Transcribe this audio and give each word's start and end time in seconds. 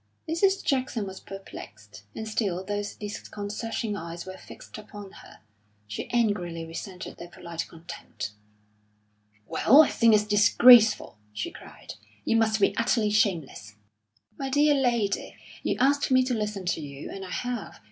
Mrs. 0.27 0.63
Jackson 0.63 1.05
was 1.05 1.19
perplexed, 1.19 2.01
and 2.15 2.27
still 2.27 2.63
those 2.63 2.95
disconcerting 2.95 3.95
eyes 3.95 4.25
were 4.25 4.35
fixed 4.35 4.79
upon 4.79 5.11
her; 5.11 5.41
she 5.85 6.09
angrily 6.09 6.65
resented 6.65 7.17
their 7.17 7.27
polite 7.27 7.67
contempt. 7.67 8.31
"Well, 9.45 9.83
I 9.83 9.89
think 9.89 10.15
it's 10.15 10.23
disgraceful!" 10.23 11.19
she 11.33 11.51
cried. 11.51 11.93
"You 12.25 12.35
must 12.37 12.59
be 12.59 12.75
utterly 12.77 13.11
shameless!" 13.11 13.75
"My 14.39 14.49
dear 14.49 14.73
lady, 14.73 15.35
you 15.61 15.77
asked 15.79 16.09
me 16.09 16.23
to 16.23 16.33
listen 16.33 16.65
to 16.65 16.81
you, 16.81 17.11
and 17.11 17.23
I 17.23 17.29
have. 17.29 17.79